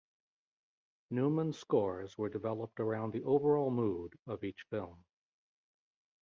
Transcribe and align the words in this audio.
Newman's 1.11 1.59
scores 1.59 2.17
were 2.17 2.27
developed 2.27 2.79
around 2.79 3.11
the 3.13 3.21
overall 3.23 3.69
mood 3.69 4.15
of 4.25 4.43
each 4.43 4.65
film. 4.71 5.03